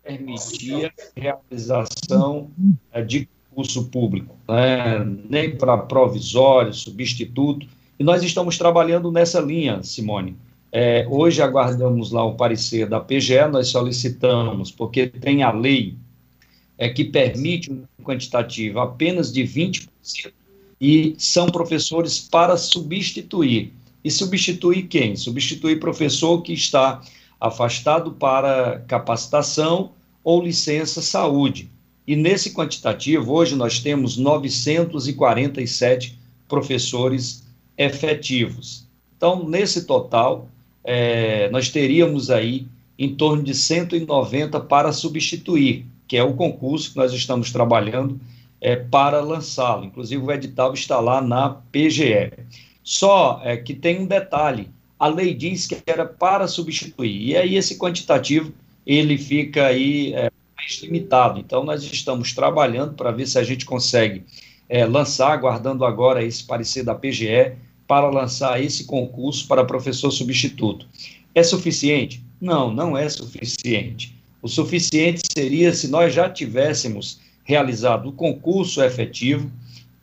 permitia 0.02 0.92
realização 1.16 2.50
é, 2.92 3.02
de 3.02 3.28
curso 3.54 3.84
público, 3.86 4.36
né? 4.48 5.04
nem 5.28 5.56
para 5.56 5.76
provisório, 5.78 6.72
substituto. 6.72 7.66
E 7.98 8.04
nós 8.04 8.22
estamos 8.22 8.58
trabalhando 8.58 9.10
nessa 9.12 9.40
linha, 9.40 9.82
Simone. 9.82 10.36
É, 10.70 11.06
hoje 11.10 11.42
aguardamos 11.42 12.10
lá 12.10 12.24
o 12.24 12.34
parecer 12.34 12.88
da 12.88 12.98
PGE, 12.98 13.46
nós 13.50 13.68
solicitamos, 13.68 14.70
porque 14.70 15.06
tem 15.06 15.42
a 15.42 15.52
lei 15.52 15.94
é, 16.78 16.88
que 16.88 17.04
permite 17.04 17.70
um 17.70 17.84
quantitativo 18.02 18.80
apenas 18.80 19.32
de 19.32 19.42
20%, 19.42 19.88
e 20.80 21.14
são 21.16 21.46
professores 21.46 22.18
para 22.18 22.56
substituir. 22.56 23.72
E 24.04 24.10
substituir 24.10 24.88
quem? 24.88 25.14
Substituir 25.14 25.78
professor 25.78 26.42
que 26.42 26.52
está 26.52 27.00
afastado 27.40 28.12
para 28.12 28.82
capacitação 28.88 29.92
ou 30.24 30.42
licença 30.42 31.00
saúde. 31.00 31.70
E 32.06 32.16
nesse 32.16 32.52
quantitativo, 32.52 33.32
hoje 33.32 33.54
nós 33.54 33.78
temos 33.78 34.16
947 34.16 36.18
professores 36.48 37.44
efetivos. 37.78 38.86
Então, 39.16 39.48
nesse 39.48 39.86
total, 39.86 40.48
é, 40.82 41.48
nós 41.50 41.68
teríamos 41.68 42.30
aí 42.30 42.66
em 42.98 43.14
torno 43.14 43.42
de 43.42 43.54
190 43.54 44.60
para 44.60 44.92
substituir, 44.92 45.86
que 46.08 46.16
é 46.16 46.22
o 46.22 46.34
concurso 46.34 46.90
que 46.90 46.96
nós 46.96 47.12
estamos 47.12 47.52
trabalhando 47.52 48.20
é, 48.60 48.76
para 48.76 49.20
lançá-lo. 49.20 49.84
Inclusive, 49.84 50.22
o 50.22 50.30
edital 50.30 50.74
está 50.74 51.00
lá 51.00 51.20
na 51.20 51.50
PGE. 51.50 52.32
Só 52.82 53.40
é, 53.44 53.56
que 53.56 53.74
tem 53.74 54.00
um 54.00 54.06
detalhe: 54.06 54.68
a 54.98 55.06
lei 55.06 55.34
diz 55.34 55.66
que 55.66 55.78
era 55.86 56.04
para 56.04 56.46
substituir. 56.46 57.28
E 57.28 57.36
aí 57.36 57.56
esse 57.56 57.78
quantitativo 57.78 58.52
ele 58.86 59.16
fica 59.16 59.66
aí 59.66 60.12
é, 60.14 60.30
mais 60.62 60.80
limitado. 60.80 61.40
Então 61.40 61.64
nós 61.64 61.82
estamos 61.82 62.32
trabalhando 62.32 62.94
para 62.94 63.10
ver 63.10 63.26
se 63.26 63.36
a 63.38 63.42
gente 63.42 63.64
consegue 63.64 64.22
é, 64.68 64.86
lançar, 64.86 65.32
aguardando 65.32 65.84
agora 65.84 66.24
esse 66.24 66.44
parecer 66.44 66.84
da 66.84 66.94
PGE 66.94 67.54
para 67.86 68.08
lançar 68.08 68.62
esse 68.62 68.84
concurso 68.84 69.48
para 69.48 69.64
professor 69.64 70.12
substituto. 70.12 70.86
É 71.34 71.42
suficiente? 71.42 72.22
Não, 72.40 72.72
não 72.72 72.96
é 72.96 73.08
suficiente. 73.08 74.16
O 74.40 74.46
suficiente 74.48 75.22
seria 75.32 75.74
se 75.74 75.88
nós 75.88 76.14
já 76.14 76.30
tivéssemos 76.30 77.20
realizado 77.44 78.08
o 78.08 78.12
concurso 78.12 78.80
efetivo 78.82 79.50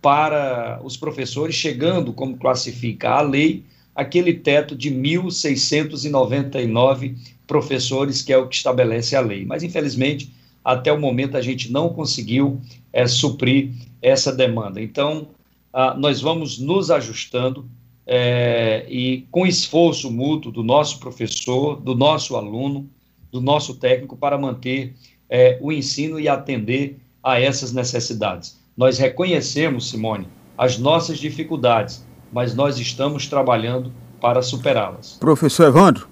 para 0.01 0.79
os 0.83 0.95
professores, 0.95 1.55
chegando, 1.55 2.13
como 2.13 2.37
classifica 2.37 3.09
a 3.09 3.19
lei, 3.21 3.65
aquele 3.93 4.33
teto 4.33 4.73
de 4.75 4.89
1.699 4.91 7.17
professores, 7.45 8.21
que 8.21 8.31
é 8.31 8.37
o 8.37 8.47
que 8.47 8.55
estabelece 8.55 9.13
a 9.15 9.19
lei. 9.19 9.43
Mas, 9.45 9.63
infelizmente, 9.63 10.31
até 10.63 10.91
o 10.91 10.99
momento 10.99 11.37
a 11.37 11.41
gente 11.41 11.71
não 11.71 11.89
conseguiu 11.89 12.59
é, 12.91 13.07
suprir 13.07 13.71
essa 14.01 14.31
demanda. 14.31 14.81
Então, 14.81 15.27
ah, 15.73 15.93
nós 15.97 16.21
vamos 16.21 16.59
nos 16.59 16.89
ajustando 16.89 17.65
é, 18.05 18.85
e 18.89 19.27
com 19.29 19.45
esforço 19.45 20.11
mútuo 20.11 20.51
do 20.51 20.63
nosso 20.63 20.99
professor, 20.99 21.75
do 21.79 21.95
nosso 21.95 22.35
aluno, 22.35 22.89
do 23.31 23.39
nosso 23.39 23.75
técnico 23.75 24.17
para 24.17 24.37
manter 24.37 24.95
é, 25.29 25.59
o 25.61 25.71
ensino 25.71 26.19
e 26.19 26.27
atender 26.27 26.97
a 27.23 27.39
essas 27.39 27.71
necessidades. 27.71 28.57
Nós 28.75 28.97
reconhecemos, 28.97 29.89
Simone, 29.89 30.27
as 30.57 30.79
nossas 30.79 31.19
dificuldades, 31.19 32.03
mas 32.31 32.55
nós 32.55 32.79
estamos 32.79 33.27
trabalhando 33.27 33.91
para 34.19 34.41
superá-las. 34.41 35.17
Professor 35.19 35.67
Evandro, 35.67 36.07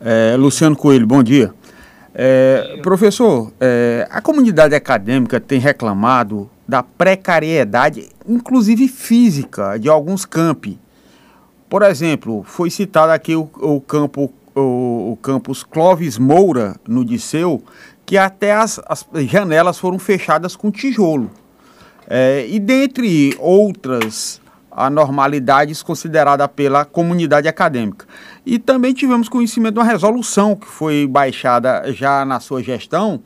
é, 0.00 0.36
Luciano 0.36 0.76
Coelho, 0.76 1.06
bom 1.06 1.22
dia. 1.22 1.52
É, 2.14 2.80
professor, 2.82 3.52
é, 3.60 4.06
a 4.10 4.20
comunidade 4.20 4.74
acadêmica 4.74 5.38
tem 5.38 5.60
reclamado 5.60 6.50
da 6.66 6.82
precariedade, 6.82 8.08
inclusive 8.28 8.88
física, 8.88 9.78
de 9.78 9.88
alguns 9.88 10.24
campi. 10.24 10.78
Por 11.68 11.82
exemplo, 11.82 12.42
foi 12.44 12.68
citado 12.68 13.12
aqui 13.12 13.36
o, 13.36 13.48
o 13.56 13.80
campo, 13.80 14.32
o, 14.54 15.12
o, 15.12 15.18
campus 15.22 15.62
Clóvis 15.62 16.18
Moura, 16.18 16.74
no 16.86 17.04
Disseu, 17.04 17.62
que 18.04 18.18
até 18.18 18.52
as, 18.52 18.80
as 18.88 19.06
janelas 19.26 19.78
foram 19.78 19.98
fechadas 19.98 20.56
com 20.56 20.70
tijolo. 20.70 21.30
É, 22.08 22.44
e 22.48 22.58
dentre 22.58 23.36
outras 23.38 24.40
anormalidades 24.86 25.82
consideradas 25.82 26.48
pela 26.54 26.84
comunidade 26.84 27.48
acadêmica. 27.48 28.06
E 28.44 28.58
também 28.58 28.92
tivemos 28.92 29.28
conhecimento 29.28 29.74
de 29.74 29.80
uma 29.80 29.86
resolução 29.86 30.56
que 30.56 30.66
foi 30.66 31.06
baixada 31.06 31.92
já 31.92 32.24
na 32.24 32.40
sua 32.40 32.62
gestão, 32.62 33.22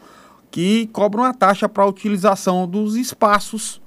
que 0.51 0.89
cobra 0.93 1.21
uma 1.21 1.35
taxa 1.35 1.69
para 1.69 1.85
a 1.85 1.87
utilização 1.87 2.67
dos 2.67 2.97
espaços 2.97 3.81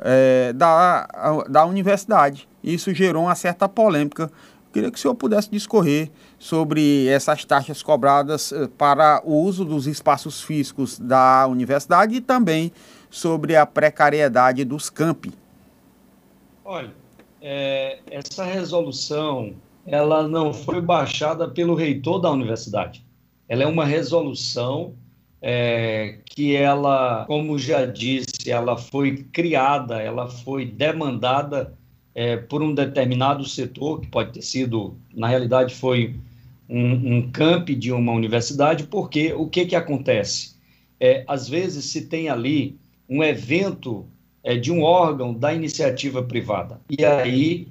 é, 0.00 0.52
da, 0.52 1.06
da 1.48 1.64
universidade. 1.64 2.48
Isso 2.62 2.92
gerou 2.94 3.24
uma 3.24 3.34
certa 3.34 3.68
polêmica. 3.68 4.30
Queria 4.72 4.90
que 4.90 4.98
o 4.98 5.00
senhor 5.00 5.14
pudesse 5.14 5.50
discorrer 5.50 6.10
sobre 6.38 7.08
essas 7.08 7.44
taxas 7.44 7.82
cobradas 7.82 8.52
eh, 8.52 8.68
para 8.76 9.22
o 9.24 9.34
uso 9.34 9.64
dos 9.64 9.86
espaços 9.86 10.42
físicos 10.42 10.98
da 10.98 11.46
universidade 11.46 12.16
e 12.16 12.20
também 12.20 12.70
sobre 13.08 13.56
a 13.56 13.64
precariedade 13.64 14.64
dos 14.64 14.90
campi. 14.90 15.32
Olha, 16.70 16.92
é, 17.40 18.00
essa 18.10 18.44
resolução 18.44 19.54
ela 19.86 20.28
não 20.28 20.52
foi 20.52 20.82
baixada 20.82 21.48
pelo 21.48 21.74
reitor 21.74 22.20
da 22.20 22.30
universidade. 22.30 23.02
Ela 23.48 23.62
é 23.62 23.66
uma 23.66 23.86
resolução 23.86 24.92
é, 25.40 26.18
que 26.26 26.54
ela, 26.54 27.24
como 27.24 27.58
já 27.58 27.86
disse, 27.86 28.50
ela 28.50 28.76
foi 28.76 29.24
criada, 29.32 29.98
ela 30.02 30.28
foi 30.28 30.66
demandada 30.66 31.72
é, 32.14 32.36
por 32.36 32.62
um 32.62 32.74
determinado 32.74 33.46
setor, 33.46 34.02
que 34.02 34.08
pode 34.08 34.34
ter 34.34 34.42
sido, 34.42 34.94
na 35.14 35.26
realidade, 35.26 35.74
foi 35.74 36.16
um, 36.68 37.16
um 37.16 37.30
camp 37.30 37.70
de 37.70 37.90
uma 37.90 38.12
universidade, 38.12 38.84
porque 38.84 39.32
o 39.32 39.48
que, 39.48 39.64
que 39.64 39.74
acontece? 39.74 40.54
É, 41.00 41.24
às 41.26 41.48
vezes 41.48 41.86
se 41.86 42.02
tem 42.08 42.28
ali 42.28 42.78
um 43.08 43.24
evento 43.24 44.06
é, 44.48 44.56
de 44.56 44.72
um 44.72 44.82
órgão 44.82 45.34
da 45.34 45.52
iniciativa 45.52 46.22
privada. 46.22 46.80
E 46.88 47.04
aí 47.04 47.68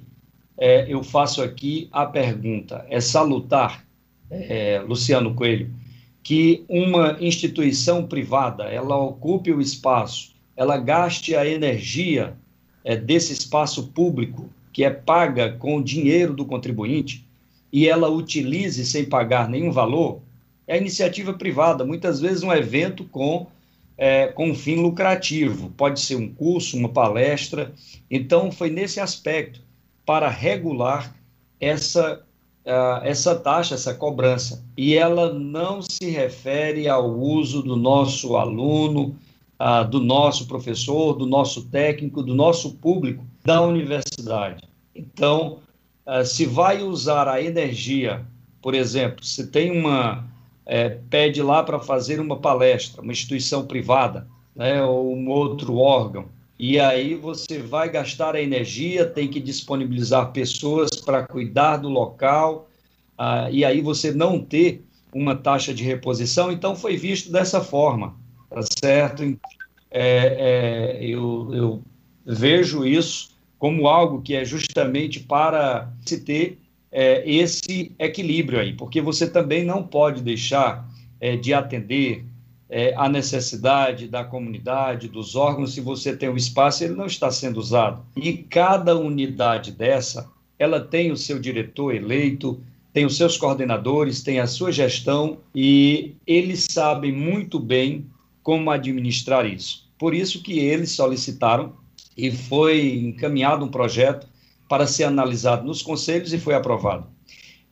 é, 0.56 0.86
eu 0.88 1.02
faço 1.02 1.42
aqui 1.42 1.88
a 1.90 2.06
pergunta: 2.06 2.86
é 2.88 3.00
salutar, 3.00 3.84
é, 4.30 4.80
Luciano 4.86 5.34
Coelho, 5.34 5.74
que 6.22 6.64
uma 6.68 7.16
instituição 7.20 8.06
privada 8.06 8.62
ela 8.66 8.96
ocupe 8.96 9.50
o 9.50 9.60
espaço, 9.60 10.36
ela 10.56 10.78
gaste 10.78 11.34
a 11.34 11.44
energia 11.44 12.36
é, 12.84 12.94
desse 12.94 13.32
espaço 13.32 13.88
público 13.88 14.48
que 14.72 14.84
é 14.84 14.90
paga 14.90 15.50
com 15.50 15.78
o 15.78 15.82
dinheiro 15.82 16.32
do 16.32 16.44
contribuinte 16.44 17.26
e 17.72 17.88
ela 17.88 18.08
utilize 18.08 18.86
sem 18.86 19.04
pagar 19.04 19.48
nenhum 19.48 19.72
valor, 19.72 20.20
é 20.64 20.74
a 20.74 20.78
iniciativa 20.78 21.32
privada, 21.32 21.84
muitas 21.84 22.20
vezes 22.20 22.44
um 22.44 22.52
evento 22.52 23.02
com, 23.02 23.48
é, 23.98 24.28
com 24.28 24.54
fim 24.54 24.76
lucrativo, 24.76 25.70
pode 25.76 25.98
ser 26.00 26.14
um 26.14 26.32
curso, 26.32 26.76
uma 26.76 26.88
palestra. 26.88 27.74
Então, 28.08 28.52
foi 28.52 28.70
nesse 28.70 29.00
aspecto, 29.00 29.60
para 30.06 30.28
regular 30.30 31.14
essa, 31.60 32.22
uh, 32.64 33.04
essa 33.04 33.34
taxa, 33.34 33.74
essa 33.74 33.92
cobrança. 33.92 34.64
E 34.76 34.94
ela 34.94 35.34
não 35.34 35.82
se 35.82 36.08
refere 36.08 36.88
ao 36.88 37.10
uso 37.10 37.62
do 37.62 37.76
nosso 37.76 38.36
aluno, 38.36 39.14
uh, 39.60 39.86
do 39.86 40.00
nosso 40.00 40.46
professor, 40.46 41.14
do 41.14 41.26
nosso 41.26 41.68
técnico, 41.68 42.22
do 42.22 42.34
nosso 42.34 42.76
público 42.76 43.22
da 43.44 43.60
universidade. 43.60 44.66
Então, 44.94 45.58
uh, 46.06 46.24
se 46.24 46.46
vai 46.46 46.82
usar 46.82 47.28
a 47.28 47.42
energia 47.42 48.24
Por 48.60 48.74
exemplo, 48.74 49.24
se 49.24 49.46
tem 49.48 49.70
uma. 49.70 50.26
É, 50.68 50.90
pede 51.08 51.42
lá 51.42 51.62
para 51.62 51.80
fazer 51.80 52.20
uma 52.20 52.36
palestra, 52.36 53.00
uma 53.00 53.10
instituição 53.10 53.66
privada, 53.66 54.28
né, 54.54 54.82
ou 54.84 55.16
um 55.16 55.28
outro 55.30 55.76
órgão, 55.76 56.26
e 56.58 56.78
aí 56.78 57.14
você 57.14 57.58
vai 57.58 57.88
gastar 57.88 58.34
a 58.34 58.42
energia, 58.42 59.06
tem 59.06 59.28
que 59.28 59.40
disponibilizar 59.40 60.30
pessoas 60.32 60.90
para 60.90 61.26
cuidar 61.26 61.78
do 61.78 61.88
local, 61.88 62.68
ah, 63.16 63.48
e 63.50 63.64
aí 63.64 63.80
você 63.80 64.12
não 64.12 64.38
ter 64.40 64.84
uma 65.12 65.34
taxa 65.34 65.72
de 65.72 65.82
reposição, 65.84 66.52
então 66.52 66.76
foi 66.76 66.96
visto 66.96 67.32
dessa 67.32 67.60
forma, 67.60 68.14
tá 68.50 68.60
certo? 68.82 69.22
É, 69.22 70.98
é, 71.00 71.04
eu, 71.04 71.50
eu 71.54 71.82
vejo 72.26 72.84
isso 72.84 73.30
como 73.58 73.88
algo 73.88 74.20
que 74.20 74.34
é 74.34 74.44
justamente 74.44 75.20
para 75.20 75.90
se 76.04 76.20
ter 76.20 76.58
é, 76.90 77.28
esse 77.28 77.92
equilíbrio 77.98 78.60
aí, 78.60 78.72
porque 78.72 79.00
você 79.00 79.28
também 79.28 79.64
não 79.64 79.82
pode 79.82 80.22
deixar 80.22 80.88
é, 81.20 81.36
de 81.36 81.52
atender 81.52 82.24
é, 82.70 82.94
a 82.96 83.08
necessidade 83.08 84.08
da 84.08 84.24
comunidade, 84.24 85.08
dos 85.08 85.34
órgãos, 85.34 85.74
se 85.74 85.80
você 85.80 86.16
tem 86.16 86.28
um 86.28 86.36
espaço, 86.36 86.84
ele 86.84 86.94
não 86.94 87.06
está 87.06 87.30
sendo 87.30 87.58
usado. 87.58 88.02
E 88.16 88.34
cada 88.34 88.96
unidade 88.96 89.72
dessa, 89.72 90.30
ela 90.58 90.80
tem 90.80 91.10
o 91.10 91.16
seu 91.16 91.38
diretor 91.38 91.94
eleito, 91.94 92.60
tem 92.92 93.06
os 93.06 93.16
seus 93.16 93.36
coordenadores, 93.36 94.22
tem 94.22 94.40
a 94.40 94.46
sua 94.46 94.72
gestão 94.72 95.38
e 95.54 96.14
eles 96.26 96.66
sabem 96.70 97.12
muito 97.12 97.58
bem 97.58 98.06
como 98.42 98.70
administrar 98.70 99.46
isso. 99.46 99.88
Por 99.98 100.14
isso 100.14 100.42
que 100.42 100.58
eles 100.58 100.92
solicitaram 100.92 101.74
e 102.16 102.30
foi 102.30 102.96
encaminhado 102.96 103.64
um 103.64 103.68
projeto 103.68 104.26
para 104.68 104.86
ser 104.86 105.04
analisado 105.04 105.66
nos 105.66 105.82
conselhos 105.82 106.32
e 106.32 106.38
foi 106.38 106.54
aprovado. 106.54 107.06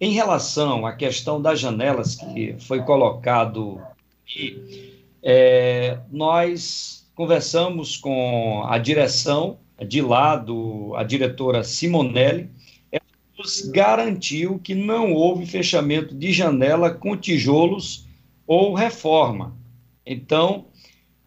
Em 0.00 0.12
relação 0.12 0.86
à 0.86 0.92
questão 0.92 1.40
das 1.40 1.60
janelas 1.60 2.16
que 2.16 2.56
foi 2.58 2.82
colocado 2.82 3.80
e 4.26 4.94
é, 5.22 5.98
nós 6.10 7.08
conversamos 7.14 7.96
com 7.96 8.62
a 8.66 8.78
direção 8.78 9.58
de 9.86 10.00
lá, 10.00 10.36
do, 10.36 10.94
a 10.96 11.02
diretora 11.02 11.64
Simonelli, 11.64 12.50
ela 12.92 13.02
nos 13.38 13.62
garantiu 13.62 14.58
que 14.58 14.74
não 14.74 15.12
houve 15.12 15.46
fechamento 15.46 16.14
de 16.14 16.32
janela 16.32 16.90
com 16.90 17.16
tijolos 17.16 18.06
ou 18.46 18.74
reforma. 18.74 19.56
Então, 20.04 20.66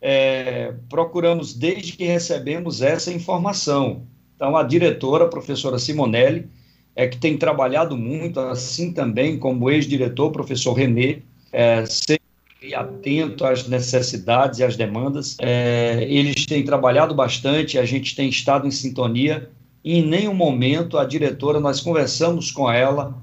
é, 0.01 0.73
procuramos 0.87 1.53
desde 1.53 1.93
que 1.93 2.05
recebemos 2.05 2.81
essa 2.81 3.11
informação. 3.11 4.07
Então, 4.39 4.55
a 4.55 4.63
diretora, 4.63 5.25
a 5.25 5.27
professora 5.27 5.77
Simonelli, 5.77 6.47
é 6.95 7.05
que 7.09 7.17
tem 7.17 7.37
trabalhado 7.37 7.97
muito, 7.97 8.39
assim 8.39 8.93
também 8.93 9.37
como 9.37 9.69
ex-diretor, 9.69 10.31
professor 10.31 10.71
Renê, 10.71 11.19
é, 11.51 11.85
sempre 11.85 12.73
atento 12.73 13.43
às 13.43 13.67
necessidades 13.67 14.59
e 14.59 14.63
às 14.63 14.77
demandas. 14.77 15.35
É, 15.41 16.07
eles 16.09 16.45
têm 16.45 16.63
trabalhado 16.63 17.13
bastante, 17.13 17.77
a 17.77 17.83
gente 17.83 18.15
tem 18.15 18.29
estado 18.29 18.65
em 18.65 18.71
sintonia. 18.71 19.49
E 19.83 19.97
em 19.97 20.05
nenhum 20.05 20.33
momento 20.33 20.97
a 20.97 21.03
diretora, 21.03 21.59
nós 21.59 21.81
conversamos 21.81 22.49
com 22.49 22.71
ela, 22.71 23.13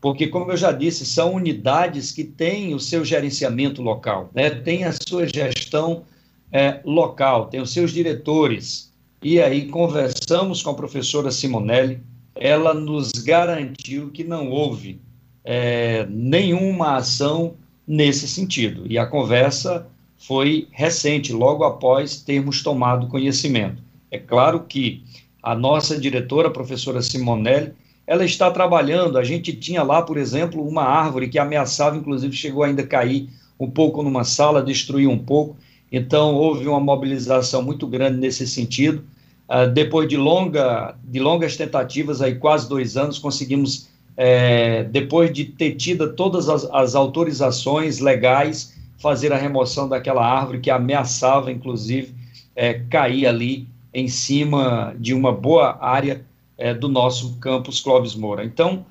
porque, 0.00 0.28
como 0.28 0.50
eu 0.50 0.56
já 0.56 0.72
disse, 0.72 1.04
são 1.04 1.34
unidades 1.34 2.10
que 2.10 2.24
têm 2.24 2.74
o 2.74 2.80
seu 2.80 3.04
gerenciamento 3.04 3.82
local, 3.82 4.30
né? 4.34 4.48
tem 4.48 4.84
a 4.84 4.94
sua 5.06 5.26
gestão 5.28 6.04
é, 6.50 6.80
local, 6.86 7.48
tem 7.48 7.60
os 7.60 7.70
seus 7.70 7.92
diretores. 7.92 8.93
E 9.24 9.40
aí 9.40 9.68
conversamos 9.68 10.62
com 10.62 10.68
a 10.68 10.74
professora 10.74 11.30
Simonelli, 11.30 11.98
ela 12.34 12.74
nos 12.74 13.10
garantiu 13.10 14.10
que 14.10 14.22
não 14.22 14.50
houve 14.50 15.00
é, 15.42 16.06
nenhuma 16.10 16.96
ação 16.96 17.54
nesse 17.88 18.28
sentido. 18.28 18.82
E 18.86 18.98
a 18.98 19.06
conversa 19.06 19.86
foi 20.18 20.68
recente, 20.70 21.32
logo 21.32 21.64
após 21.64 22.20
termos 22.20 22.62
tomado 22.62 23.06
conhecimento. 23.06 23.82
É 24.10 24.18
claro 24.18 24.64
que 24.68 25.02
a 25.42 25.54
nossa 25.54 25.98
diretora, 25.98 26.48
a 26.48 26.52
professora 26.52 27.00
Simonelli, 27.00 27.72
ela 28.06 28.26
está 28.26 28.50
trabalhando. 28.50 29.16
A 29.16 29.24
gente 29.24 29.54
tinha 29.54 29.82
lá, 29.82 30.02
por 30.02 30.18
exemplo, 30.18 30.62
uma 30.68 30.84
árvore 30.84 31.30
que 31.30 31.38
ameaçava, 31.38 31.96
inclusive 31.96 32.36
chegou 32.36 32.62
ainda 32.62 32.82
a 32.82 32.86
cair 32.86 33.30
um 33.58 33.70
pouco 33.70 34.02
numa 34.02 34.22
sala, 34.22 34.62
destruir 34.62 35.08
um 35.08 35.18
pouco. 35.18 35.56
Então, 35.90 36.34
houve 36.34 36.68
uma 36.68 36.78
mobilização 36.80 37.62
muito 37.62 37.86
grande 37.86 38.18
nesse 38.18 38.46
sentido. 38.46 39.02
Uh, 39.48 39.70
depois 39.70 40.08
de, 40.08 40.16
longa, 40.16 40.96
de 41.04 41.20
longas 41.20 41.56
tentativas, 41.56 42.22
aí 42.22 42.34
quase 42.36 42.66
dois 42.66 42.96
anos, 42.96 43.18
conseguimos, 43.18 43.88
é, 44.16 44.84
depois 44.84 45.30
de 45.32 45.44
ter 45.44 45.74
tido 45.74 46.14
todas 46.14 46.48
as, 46.48 46.64
as, 46.72 46.94
autorizações 46.94 47.98
legais, 47.98 48.74
fazer 48.98 49.34
a 49.34 49.36
remoção 49.36 49.86
daquela 49.86 50.26
árvore 50.26 50.60
que 50.60 50.70
ameaçava, 50.70 51.52
inclusive, 51.52 52.14
é, 52.56 52.74
cair 52.88 53.26
ali 53.26 53.68
em 53.92 54.08
cima 54.08 54.94
de 54.98 55.12
uma 55.12 55.30
boa 55.30 55.76
área 55.78 56.24
é, 56.56 56.72
do 56.72 56.88
nosso 56.88 57.36
campus 57.38 57.80
Clóvis 57.80 58.14
Moura. 58.14 58.44
Então, 58.44 58.86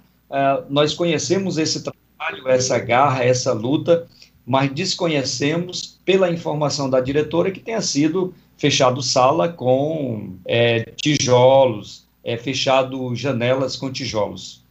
nós 0.67 0.95
conhecemos 0.95 1.59
esse 1.59 1.83
trabalho, 1.83 2.47
essa 2.47 2.79
garra, 2.79 3.23
essa 3.23 3.53
luta, 3.53 4.07
mas 4.45 4.71
desconhecemos, 4.71 5.99
pela 6.03 6.31
informação 6.31 6.89
da 6.89 6.99
diretora, 6.99 7.51
que 7.51 7.59
tenha 7.59 7.81
sido 7.81 8.33
fechado 8.57 9.01
sala 9.01 9.49
com 9.49 10.35
é, 10.45 10.91
tijolos, 10.95 12.05
é, 12.23 12.37
fechado 12.37 13.13
janelas 13.15 13.75
com 13.75 13.91
tijolos. 13.91 14.63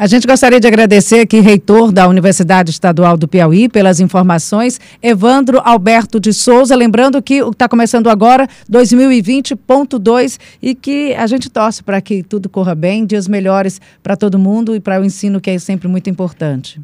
A 0.00 0.06
gente 0.06 0.26
gostaria 0.26 0.58
de 0.58 0.66
agradecer 0.66 1.20
aqui, 1.20 1.40
reitor 1.40 1.92
da 1.92 2.08
Universidade 2.08 2.70
Estadual 2.70 3.18
do 3.18 3.28
Piauí, 3.28 3.68
pelas 3.68 4.00
informações, 4.00 4.80
Evandro 5.02 5.60
Alberto 5.62 6.18
de 6.18 6.32
Souza. 6.32 6.74
Lembrando 6.74 7.20
que 7.20 7.34
está 7.34 7.68
começando 7.68 8.08
agora 8.08 8.48
2020.2 8.70 10.38
e 10.62 10.74
que 10.74 11.12
a 11.12 11.26
gente 11.26 11.50
torce 11.50 11.82
para 11.82 12.00
que 12.00 12.22
tudo 12.22 12.48
corra 12.48 12.74
bem, 12.74 13.04
dias 13.04 13.28
melhores 13.28 13.78
para 14.02 14.16
todo 14.16 14.38
mundo 14.38 14.74
e 14.74 14.80
para 14.80 14.98
o 14.98 15.04
ensino, 15.04 15.38
que 15.38 15.50
é 15.50 15.58
sempre 15.58 15.86
muito 15.86 16.08
importante. 16.08 16.80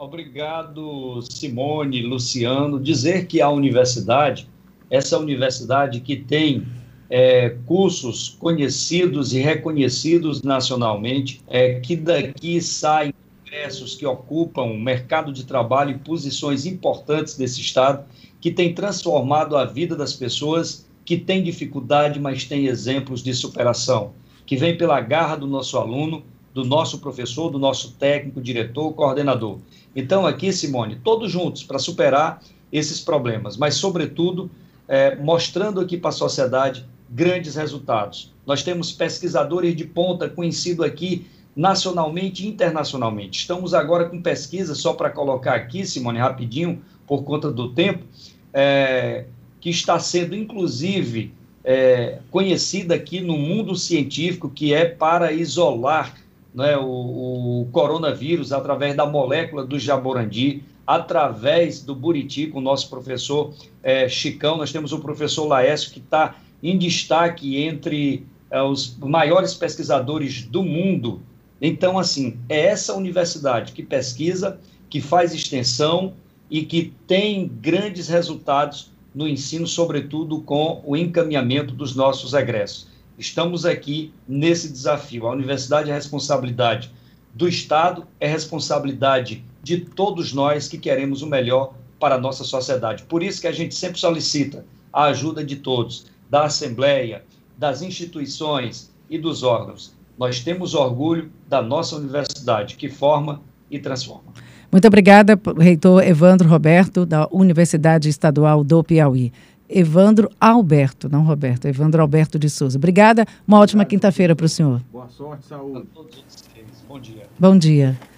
Obrigado, 0.00 1.20
Simone, 1.20 2.00
Luciano. 2.00 2.80
Dizer 2.80 3.26
que 3.26 3.42
a 3.42 3.50
universidade, 3.50 4.48
essa 4.88 5.18
universidade 5.18 6.00
que 6.00 6.16
tem 6.16 6.66
é, 7.10 7.50
cursos 7.66 8.30
conhecidos 8.30 9.34
e 9.34 9.40
reconhecidos 9.40 10.40
nacionalmente, 10.40 11.42
é, 11.46 11.80
que 11.80 11.96
daqui 11.96 12.62
saem 12.62 13.12
ingressos 13.46 13.94
que 13.94 14.06
ocupam 14.06 14.62
o 14.62 14.80
mercado 14.80 15.34
de 15.34 15.44
trabalho 15.44 15.90
e 15.90 15.98
posições 15.98 16.64
importantes 16.64 17.36
desse 17.36 17.60
Estado, 17.60 18.02
que 18.40 18.50
tem 18.50 18.72
transformado 18.72 19.54
a 19.54 19.66
vida 19.66 19.94
das 19.94 20.14
pessoas 20.14 20.88
que 21.04 21.18
têm 21.18 21.42
dificuldade, 21.42 22.18
mas 22.18 22.44
têm 22.44 22.68
exemplos 22.68 23.22
de 23.22 23.34
superação, 23.34 24.14
que 24.46 24.56
vem 24.56 24.78
pela 24.78 24.98
garra 24.98 25.36
do 25.36 25.46
nosso 25.46 25.76
aluno, 25.76 26.24
do 26.54 26.64
nosso 26.64 26.98
professor, 26.98 27.50
do 27.50 27.58
nosso 27.58 27.92
técnico, 27.92 28.40
diretor, 28.40 28.92
coordenador. 28.92 29.58
Então, 29.94 30.26
aqui, 30.26 30.52
Simone, 30.52 30.96
todos 31.02 31.30
juntos 31.30 31.62
para 31.62 31.78
superar 31.78 32.42
esses 32.72 33.00
problemas, 33.00 33.56
mas, 33.56 33.74
sobretudo, 33.74 34.50
é, 34.86 35.16
mostrando 35.16 35.80
aqui 35.80 35.96
para 35.96 36.10
a 36.10 36.12
sociedade 36.12 36.84
grandes 37.08 37.56
resultados. 37.56 38.32
Nós 38.46 38.62
temos 38.62 38.92
pesquisadores 38.92 39.74
de 39.74 39.84
ponta 39.84 40.28
conhecidos 40.28 40.84
aqui 40.84 41.26
nacionalmente 41.54 42.44
e 42.44 42.48
internacionalmente. 42.48 43.40
Estamos 43.40 43.74
agora 43.74 44.08
com 44.08 44.22
pesquisa, 44.22 44.74
só 44.74 44.92
para 44.92 45.10
colocar 45.10 45.54
aqui, 45.54 45.84
Simone, 45.84 46.18
rapidinho, 46.18 46.80
por 47.06 47.24
conta 47.24 47.50
do 47.50 47.72
tempo, 47.72 48.04
é, 48.52 49.24
que 49.60 49.70
está 49.70 49.98
sendo, 49.98 50.36
inclusive, 50.36 51.34
é, 51.64 52.18
conhecida 52.30 52.94
aqui 52.94 53.20
no 53.20 53.36
mundo 53.36 53.74
científico, 53.74 54.48
que 54.48 54.72
é 54.72 54.84
para 54.84 55.32
isolar 55.32 56.14
né, 56.54 56.76
o, 56.76 57.62
o 57.62 57.68
coronavírus 57.72 58.52
através 58.52 58.96
da 58.96 59.06
molécula 59.06 59.64
do 59.64 59.78
jaborandi, 59.78 60.62
através 60.86 61.82
do 61.82 61.94
buriti, 61.94 62.48
com 62.48 62.58
o 62.58 62.62
nosso 62.62 62.90
professor 62.90 63.54
é, 63.82 64.08
Chicão. 64.08 64.56
Nós 64.56 64.72
temos 64.72 64.92
o 64.92 64.98
professor 64.98 65.46
Laércio, 65.46 65.92
que 65.92 66.00
está 66.00 66.36
em 66.62 66.76
destaque 66.76 67.62
entre 67.62 68.26
é, 68.50 68.60
os 68.60 68.96
maiores 68.98 69.54
pesquisadores 69.54 70.42
do 70.42 70.62
mundo. 70.62 71.22
Então, 71.60 71.98
assim, 71.98 72.38
é 72.48 72.66
essa 72.66 72.94
universidade 72.94 73.72
que 73.72 73.82
pesquisa, 73.82 74.58
que 74.88 75.00
faz 75.00 75.32
extensão 75.34 76.14
e 76.50 76.64
que 76.64 76.92
tem 77.06 77.46
grandes 77.46 78.08
resultados 78.08 78.90
no 79.14 79.28
ensino, 79.28 79.66
sobretudo 79.66 80.40
com 80.40 80.82
o 80.84 80.96
encaminhamento 80.96 81.74
dos 81.74 81.94
nossos 81.94 82.34
egressos. 82.34 82.88
Estamos 83.20 83.66
aqui 83.66 84.14
nesse 84.26 84.72
desafio. 84.72 85.26
A 85.26 85.32
universidade 85.32 85.90
é 85.90 85.94
responsabilidade 85.94 86.90
do 87.34 87.46
Estado, 87.46 88.06
é 88.18 88.26
responsabilidade 88.26 89.44
de 89.62 89.76
todos 89.76 90.32
nós 90.32 90.66
que 90.66 90.78
queremos 90.78 91.20
o 91.20 91.26
melhor 91.26 91.74
para 91.98 92.14
a 92.14 92.18
nossa 92.18 92.44
sociedade. 92.44 93.02
Por 93.02 93.22
isso 93.22 93.42
que 93.42 93.46
a 93.46 93.52
gente 93.52 93.74
sempre 93.74 94.00
solicita 94.00 94.64
a 94.90 95.04
ajuda 95.04 95.44
de 95.44 95.56
todos, 95.56 96.06
da 96.30 96.44
Assembleia, 96.44 97.22
das 97.58 97.82
instituições 97.82 98.90
e 99.10 99.18
dos 99.18 99.42
órgãos. 99.42 99.94
Nós 100.18 100.40
temos 100.40 100.74
orgulho 100.74 101.30
da 101.46 101.60
nossa 101.60 101.96
universidade, 101.96 102.76
que 102.76 102.88
forma 102.88 103.42
e 103.70 103.78
transforma. 103.78 104.32
Muito 104.72 104.86
obrigada, 104.86 105.38
reitor 105.58 106.02
Evandro 106.02 106.48
Roberto, 106.48 107.04
da 107.04 107.28
Universidade 107.30 108.08
Estadual 108.08 108.64
do 108.64 108.82
Piauí. 108.82 109.30
Evandro 109.70 110.28
Alberto, 110.40 111.08
não 111.08 111.22
Roberto, 111.22 111.66
Evandro 111.66 112.02
Alberto 112.02 112.38
de 112.38 112.50
Souza. 112.50 112.76
Obrigada, 112.76 113.24
uma 113.46 113.58
ótima 113.58 113.84
quinta-feira 113.84 114.34
para 114.34 114.46
o 114.46 114.48
senhor. 114.48 114.82
Boa 114.92 115.08
sorte, 115.08 115.46
saúde. 115.46 115.78
A 115.78 115.94
todos 115.94 116.24
vocês. 116.28 116.66
Bom 116.88 116.98
dia. 116.98 117.26
Bom 117.38 117.56
dia. 117.56 118.09